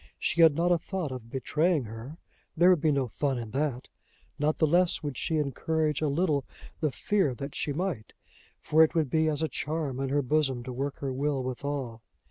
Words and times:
She 0.17 0.41
had 0.41 0.55
not 0.55 0.71
a 0.71 0.79
thought 0.79 1.11
of 1.11 1.29
betraying 1.29 1.83
her: 1.83 2.17
there 2.57 2.71
would 2.71 2.81
be 2.81 2.91
no 2.91 3.07
fun 3.07 3.37
in 3.37 3.51
that! 3.51 3.87
not 4.39 4.57
the 4.57 4.65
less 4.65 5.03
would 5.03 5.15
she 5.15 5.37
encourage 5.37 6.01
a 6.01 6.07
little 6.07 6.43
the 6.79 6.89
fear 6.89 7.35
that 7.35 7.53
she 7.53 7.71
might, 7.71 8.13
for 8.59 8.83
it 8.83 8.95
would 8.95 9.11
be 9.11 9.29
as 9.29 9.43
a 9.43 9.47
charm 9.47 9.99
in 9.99 10.09
her 10.09 10.23
bosom 10.23 10.63
to 10.63 10.73
work 10.73 10.97
her 11.01 11.13
will 11.13 11.43
withal! 11.43 12.01